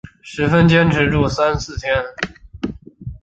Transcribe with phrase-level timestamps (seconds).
[0.23, 2.03] 十分坚持住三四天